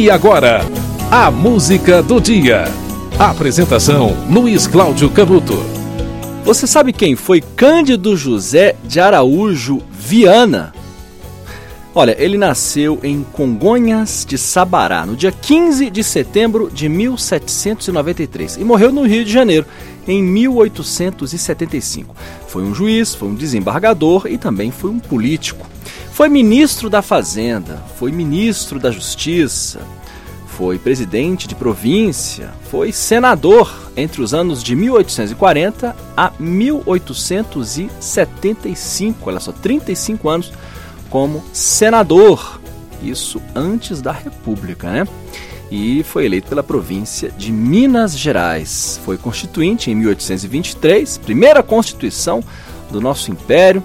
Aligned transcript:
E 0.00 0.10
agora, 0.10 0.62
a 1.10 1.30
música 1.30 2.02
do 2.02 2.18
dia. 2.18 2.64
Apresentação: 3.18 4.16
Luiz 4.30 4.66
Cláudio 4.66 5.10
Canuto. 5.10 5.62
Você 6.42 6.66
sabe 6.66 6.90
quem 6.90 7.14
foi 7.14 7.42
Cândido 7.42 8.16
José 8.16 8.76
de 8.82 8.98
Araújo 8.98 9.82
Viana? 9.92 10.72
Olha, 11.94 12.16
ele 12.18 12.38
nasceu 12.38 12.98
em 13.02 13.22
Congonhas 13.22 14.24
de 14.26 14.38
Sabará 14.38 15.04
no 15.04 15.14
dia 15.14 15.30
15 15.30 15.90
de 15.90 16.02
setembro 16.02 16.70
de 16.72 16.88
1793 16.88 18.56
e 18.56 18.64
morreu 18.64 18.90
no 18.90 19.02
Rio 19.02 19.22
de 19.22 19.30
Janeiro 19.30 19.66
em 20.08 20.22
1875. 20.22 22.16
Foi 22.48 22.62
um 22.62 22.74
juiz, 22.74 23.14
foi 23.14 23.28
um 23.28 23.34
desembargador 23.34 24.26
e 24.28 24.38
também 24.38 24.70
foi 24.70 24.88
um 24.88 24.98
político. 24.98 25.68
Foi 26.20 26.28
ministro 26.28 26.90
da 26.90 27.00
Fazenda, 27.00 27.82
foi 27.96 28.12
ministro 28.12 28.78
da 28.78 28.90
Justiça, 28.90 29.80
foi 30.48 30.78
presidente 30.78 31.48
de 31.48 31.54
província, 31.54 32.52
foi 32.70 32.92
senador 32.92 33.90
entre 33.96 34.20
os 34.20 34.34
anos 34.34 34.62
de 34.62 34.76
1840 34.76 35.96
a 36.14 36.30
1875, 36.38 39.30
olha 39.30 39.40
só, 39.40 39.50
35 39.50 40.28
anos 40.28 40.52
como 41.08 41.42
senador. 41.54 42.60
Isso 43.02 43.40
antes 43.54 44.02
da 44.02 44.12
República, 44.12 44.90
né? 44.90 45.08
E 45.70 46.02
foi 46.02 46.26
eleito 46.26 46.50
pela 46.50 46.62
província 46.62 47.30
de 47.30 47.50
Minas 47.50 48.14
Gerais. 48.14 49.00
Foi 49.06 49.16
constituinte 49.16 49.90
em 49.90 49.94
1823, 49.94 51.16
primeira 51.16 51.62
constituição 51.62 52.44
do 52.90 53.00
nosso 53.00 53.30
império. 53.30 53.82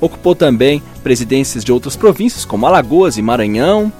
Ocupou 0.00 0.34
também 0.34 0.82
presidências 1.08 1.64
de 1.64 1.72
outras 1.72 1.96
províncias, 1.96 2.44
como 2.44 2.66
Alagoas 2.66 3.16
e 3.16 3.22
Maranhão. 3.22 3.90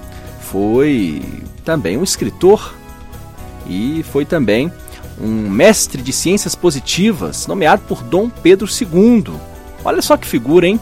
Foi 0.42 1.22
também 1.64 1.96
um 1.96 2.02
escritor 2.02 2.74
e 3.66 4.04
foi 4.12 4.26
também 4.26 4.70
um 5.18 5.48
mestre 5.48 6.02
de 6.02 6.12
ciências 6.12 6.54
positivas, 6.54 7.46
nomeado 7.46 7.80
por 7.88 8.02
Dom 8.02 8.28
Pedro 8.28 8.68
II. 8.68 9.32
Olha 9.82 10.02
só 10.02 10.18
que 10.18 10.26
figura, 10.26 10.66
hein? 10.66 10.78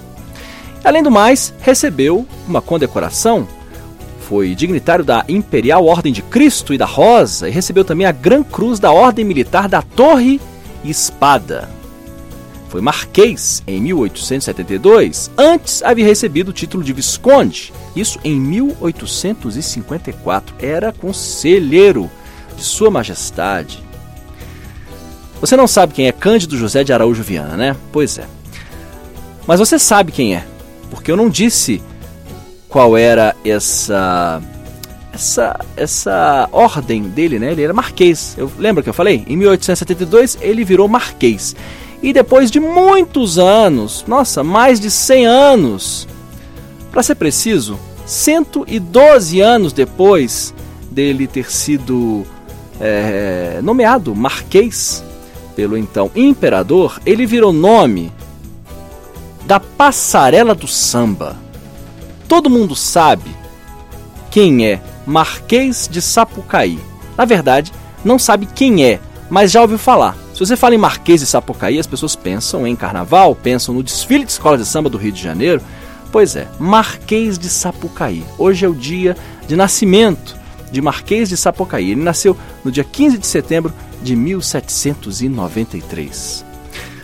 Além 0.83 1.01
do 1.01 1.13
mais, 1.13 1.55
recebeu 1.61 2.27
uma 2.49 2.61
condecoração. 2.61 3.47
Foi 4.29 4.53
dignitário 4.57 5.05
da 5.05 5.25
Imperial 5.29 5.87
Ordem 5.87 6.13
de 6.13 6.23
Cristo 6.23 6.75
e 6.75 6.79
da 6.79 6.87
Rosa 6.87 7.49
e 7.49 7.53
recebeu 7.53 7.85
também 7.85 8.05
a 8.05 8.11
Gran 8.11 8.43
Cruz 8.43 8.81
da 8.81 8.91
Ordem 8.91 9.25
Militar 9.25 9.69
da 9.69 9.81
Torre 9.81 10.41
e 10.83 10.91
Espada. 10.91 11.76
Foi 12.77 12.83
marquês 12.83 13.63
em 13.67 13.81
1872. 13.81 15.31
Antes 15.39 15.83
havia 15.83 16.05
recebido 16.05 16.51
o 16.51 16.53
título 16.53 16.85
de 16.85 16.93
visconde, 16.93 17.73
isso 17.97 18.21
em 18.23 18.39
1854. 18.39 20.55
Era 20.59 20.93
conselheiro 20.93 22.11
de 22.55 22.63
Sua 22.63 22.91
Majestade. 22.91 23.83
Você 25.41 25.57
não 25.57 25.67
sabe 25.67 25.95
quem 25.95 26.07
é 26.07 26.13
Cândido 26.13 26.55
José 26.55 26.85
de 26.85 26.93
Araújo 26.93 27.23
Viana, 27.23 27.57
né? 27.57 27.75
Pois 27.91 28.19
é. 28.19 28.27
Mas 29.47 29.59
você 29.59 29.79
sabe 29.79 30.13
quem 30.13 30.35
é, 30.35 30.45
porque 30.91 31.11
eu 31.11 31.17
não 31.17 31.31
disse 31.31 31.81
qual 32.69 32.95
era 32.95 33.35
essa 33.43 34.43
essa 35.15 35.59
essa 35.79 36.47
ordem 36.53 37.05
dele, 37.05 37.39
né? 37.39 37.53
Ele 37.53 37.63
era 37.63 37.73
marquês. 37.73 38.35
Eu 38.37 38.53
lembra 38.59 38.83
que 38.83 38.91
eu 38.91 38.95
falei? 38.95 39.25
Em 39.27 39.35
1872 39.35 40.37
ele 40.43 40.63
virou 40.63 40.87
marquês. 40.87 41.57
E 42.03 42.13
depois 42.13 42.51
de 42.51 42.61
muitos 42.61 43.39
anos, 43.39 44.05
nossa, 44.07 44.45
mais 44.45 44.79
de 44.79 44.91
100 44.91 45.27
anos, 45.27 46.09
para 46.91 47.03
ser 47.03 47.15
preciso, 47.15 47.79
112 48.05 49.41
anos 49.41 49.73
depois 49.73 50.55
dele 50.91 51.27
ter 51.27 51.51
sido 51.51 52.25
é, 52.81 53.61
nomeado 53.63 54.15
marquês 54.15 55.05
pelo 55.55 55.77
então 55.77 56.11
imperador, 56.15 57.01
ele 57.07 57.25
virou 57.27 57.53
nome 57.53 58.13
da 59.47 59.59
passarela 59.59 60.55
do 60.55 60.69
samba. 60.69 61.37
Todo 62.29 62.51
mundo 62.51 62.77
sabe 62.77 63.35
quem 64.31 64.67
é 64.67 64.81
Marquês 65.07 65.89
de 65.91 66.03
Sapucaí. 66.03 66.79
Na 67.17 67.25
verdade, 67.25 67.73
não 68.05 68.19
sabe 68.19 68.47
quem 68.47 68.85
é, 68.85 69.01
mas 69.31 69.53
já 69.53 69.63
ouviu 69.63 69.79
falar. 69.79 70.17
Se 70.37 70.41
você 70.41 70.55
fala 70.55 70.75
em 70.75 70.79
Marquês 70.79 71.21
de 71.21 71.27
Sapucaí, 71.27 71.79
as 71.79 71.87
pessoas 71.87 72.15
pensam 72.15 72.67
em 72.67 72.77
carnaval, 72.77 73.35
pensam 73.35 73.75
no 73.75 73.83
desfile 73.83 74.23
de 74.23 74.33
escola 74.33 74.59
de 74.59 74.67
samba 74.67 74.91
do 74.91 74.99
Rio 74.99 75.11
de 75.11 75.23
Janeiro. 75.23 75.63
Pois 76.13 76.37
é, 76.37 76.47
Marquês 76.59 77.39
de 77.39 77.49
Sapucaí. 77.49 78.23
Hoje 78.37 78.67
é 78.67 78.69
o 78.69 78.75
dia 78.75 79.17
de 79.49 79.57
nascimento 79.57 80.37
de 80.71 80.83
Marquês 80.83 81.31
de 81.31 81.39
Sapucaí. 81.39 81.93
Ele 81.93 82.03
nasceu 82.03 82.37
no 82.63 82.71
dia 82.71 82.85
15 82.85 83.17
de 83.17 83.27
setembro 83.27 83.73
de 84.03 84.15
1793. 84.15 86.45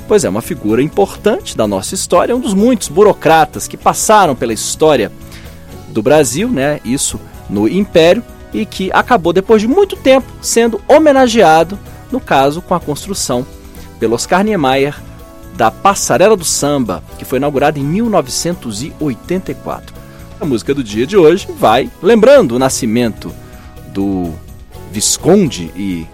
Pois 0.06 0.24
é, 0.24 0.28
uma 0.28 0.42
figura 0.42 0.82
importante 0.82 1.56
da 1.56 1.66
nossa 1.66 1.94
história, 1.94 2.36
um 2.36 2.40
dos 2.40 2.52
muitos 2.52 2.88
burocratas 2.88 3.66
que 3.66 3.78
passaram 3.78 4.36
pela 4.36 4.52
história 4.52 5.10
do 5.88 6.02
Brasil, 6.02 6.50
né? 6.50 6.80
Isso 6.84 7.18
no 7.48 7.66
Império, 7.66 8.22
e 8.52 8.66
que 8.66 8.90
acabou, 8.92 9.32
depois 9.32 9.62
de 9.62 9.68
muito 9.68 9.96
tempo, 9.96 10.30
sendo 10.42 10.82
homenageado 10.86 11.78
no 12.12 12.20
caso 12.20 12.62
com 12.62 12.74
a 12.74 12.80
construção 12.80 13.44
pelo 13.98 14.14
Oscar 14.14 14.44
Niemeyer 14.44 14.94
da 15.54 15.70
Passarela 15.70 16.36
do 16.36 16.44
Samba, 16.44 17.02
que 17.18 17.24
foi 17.24 17.38
inaugurada 17.38 17.78
em 17.78 17.84
1984. 17.84 19.94
A 20.40 20.44
música 20.44 20.74
do 20.74 20.84
dia 20.84 21.06
de 21.06 21.16
hoje 21.16 21.48
vai 21.58 21.90
lembrando 22.02 22.56
o 22.56 22.58
nascimento 22.58 23.32
do 23.88 24.30
Visconde 24.90 25.70
e 25.76 26.06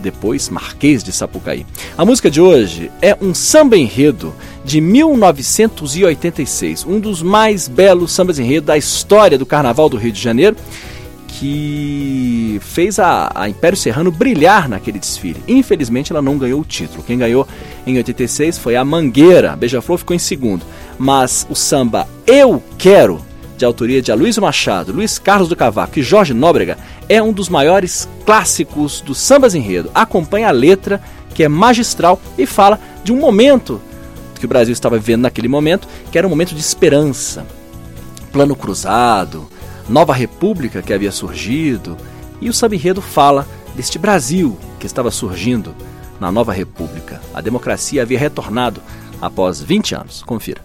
depois 0.00 0.48
Marquês 0.48 1.04
de 1.04 1.12
Sapucaí. 1.12 1.66
A 1.96 2.04
música 2.04 2.28
de 2.30 2.40
hoje 2.40 2.90
é 3.02 3.16
um 3.20 3.34
samba 3.34 3.76
enredo 3.76 4.32
de 4.64 4.80
1986, 4.80 6.86
um 6.86 6.98
dos 6.98 7.22
mais 7.22 7.68
belos 7.68 8.12
sambas 8.12 8.38
enredo 8.38 8.66
da 8.66 8.78
história 8.78 9.38
do 9.38 9.46
Carnaval 9.46 9.88
do 9.88 9.96
Rio 9.96 10.12
de 10.12 10.20
Janeiro 10.20 10.56
que 11.40 12.60
fez 12.60 12.98
a, 12.98 13.32
a, 13.34 13.48
Império 13.48 13.74
Serrano 13.74 14.10
brilhar 14.10 14.68
naquele 14.68 14.98
desfile. 14.98 15.42
Infelizmente, 15.48 16.12
ela 16.12 16.20
não 16.20 16.36
ganhou 16.36 16.60
o 16.60 16.64
título. 16.64 17.02
Quem 17.02 17.16
ganhou 17.16 17.48
em 17.86 17.96
86 17.96 18.58
foi 18.58 18.76
a 18.76 18.84
Mangueira. 18.84 19.56
Beija-Flor 19.56 19.96
ficou 19.96 20.14
em 20.14 20.18
segundo. 20.18 20.66
Mas 20.98 21.46
o 21.48 21.54
samba 21.54 22.06
Eu 22.26 22.62
Quero, 22.76 23.24
de 23.56 23.64
autoria 23.64 24.02
de 24.02 24.12
Aloysio 24.12 24.42
Machado, 24.42 24.92
Luiz 24.92 25.18
Carlos 25.18 25.48
do 25.48 25.56
Cavaco 25.56 25.98
e 25.98 26.02
Jorge 26.02 26.34
Nóbrega, 26.34 26.76
é 27.08 27.22
um 27.22 27.32
dos 27.32 27.48
maiores 27.48 28.06
clássicos 28.26 29.00
do 29.00 29.14
sambas 29.14 29.54
enredo. 29.54 29.90
Acompanha 29.94 30.48
a 30.48 30.52
letra, 30.52 31.00
que 31.34 31.42
é 31.42 31.48
magistral 31.48 32.20
e 32.36 32.44
fala 32.44 32.78
de 33.02 33.14
um 33.14 33.16
momento 33.16 33.80
que 34.38 34.44
o 34.44 34.48
Brasil 34.48 34.74
estava 34.74 34.98
vivendo 34.98 35.22
naquele 35.22 35.48
momento, 35.48 35.88
que 36.12 36.18
era 36.18 36.26
um 36.26 36.30
momento 36.30 36.54
de 36.54 36.60
esperança. 36.60 37.46
Plano 38.30 38.54
cruzado, 38.54 39.48
nova 39.88 40.12
república 40.12 40.82
que 40.82 40.92
havia 40.92 41.12
surgido, 41.12 41.96
e 42.40 42.48
o 42.48 42.54
samba-enredo 42.54 43.02
fala 43.02 43.46
deste 43.74 43.98
Brasil 43.98 44.58
que 44.78 44.86
estava 44.86 45.10
surgindo 45.10 45.74
na 46.18 46.30
nova 46.30 46.52
república. 46.52 47.20
A 47.34 47.40
democracia 47.40 48.02
havia 48.02 48.18
retornado 48.18 48.80
após 49.20 49.60
20 49.60 49.94
anos. 49.94 50.22
Confira. 50.22 50.62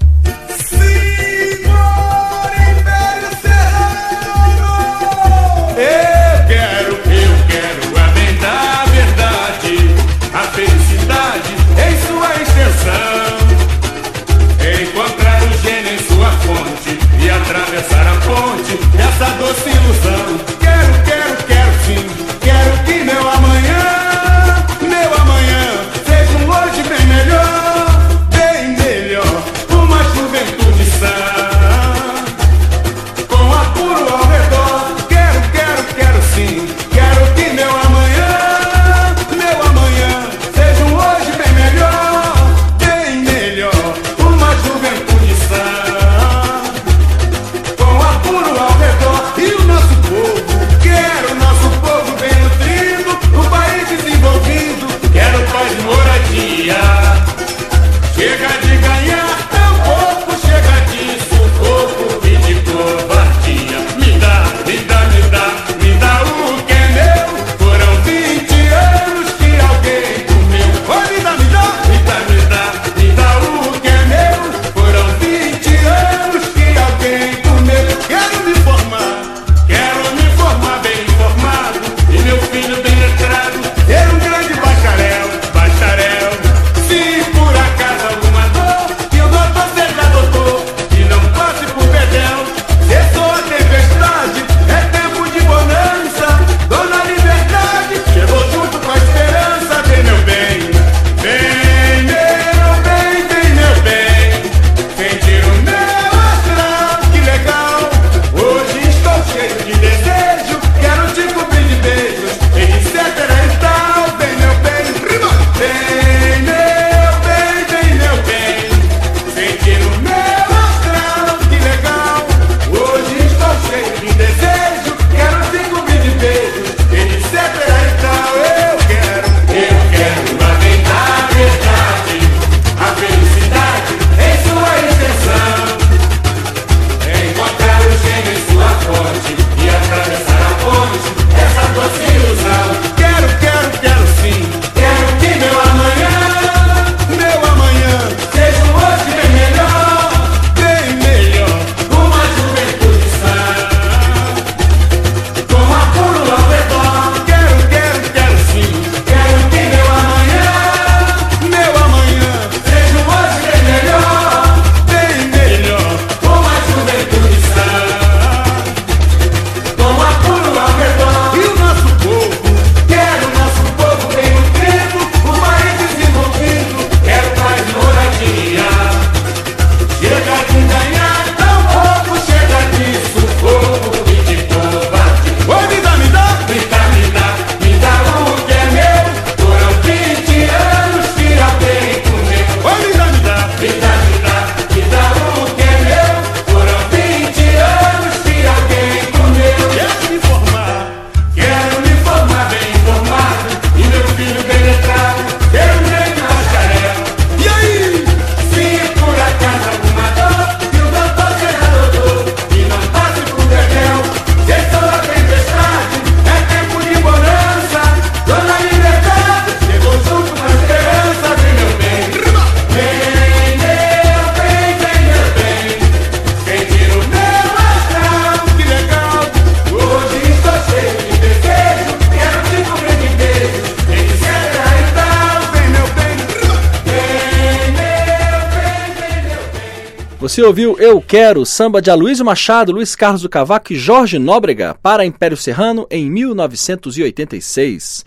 Você 240.25 240.41
ouviu 240.41 240.75
Eu 240.79 240.99
Quero, 240.99 241.45
samba 241.45 241.79
de 241.79 241.91
Aloysio 241.91 242.25
Machado, 242.25 242.71
Luiz 242.71 242.95
Carlos 242.95 243.21
do 243.21 243.29
Cavaco 243.29 243.71
e 243.71 243.75
Jorge 243.75 244.17
Nóbrega 244.17 244.73
para 244.73 245.05
Império 245.05 245.37
Serrano 245.37 245.85
em 245.87 246.09
1986. 246.09 248.03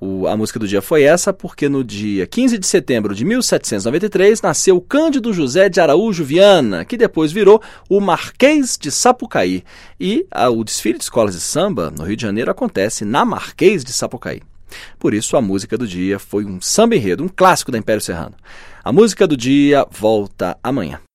O, 0.00 0.26
a 0.26 0.34
música 0.38 0.58
do 0.58 0.66
dia 0.66 0.80
foi 0.80 1.02
essa 1.02 1.34
porque 1.34 1.68
no 1.68 1.84
dia 1.84 2.26
15 2.26 2.56
de 2.56 2.66
setembro 2.66 3.14
de 3.14 3.26
1793 3.26 4.40
nasceu 4.40 4.80
Cândido 4.80 5.34
José 5.34 5.68
de 5.68 5.82
Araújo 5.82 6.24
Viana, 6.24 6.82
que 6.82 6.96
depois 6.96 7.30
virou 7.30 7.60
o 7.90 8.00
Marquês 8.00 8.78
de 8.80 8.90
Sapucaí. 8.90 9.62
E 10.00 10.24
a, 10.30 10.48
o 10.48 10.64
desfile 10.64 10.96
de 10.96 11.04
escolas 11.04 11.34
de 11.34 11.42
samba 11.42 11.90
no 11.90 12.04
Rio 12.04 12.16
de 12.16 12.22
Janeiro 12.22 12.50
acontece 12.50 13.04
na 13.04 13.22
Marquês 13.22 13.84
de 13.84 13.92
Sapucaí. 13.92 14.40
Por 14.98 15.12
isso 15.12 15.36
a 15.36 15.42
música 15.42 15.76
do 15.76 15.86
dia 15.86 16.18
foi 16.18 16.46
um 16.46 16.58
samba 16.58 16.96
enredo, 16.96 17.22
um 17.22 17.28
clássico 17.28 17.70
da 17.70 17.76
Império 17.76 18.00
Serrano. 18.00 18.34
A 18.82 18.90
música 18.90 19.26
do 19.26 19.36
dia 19.36 19.86
volta 19.90 20.56
amanhã. 20.62 21.00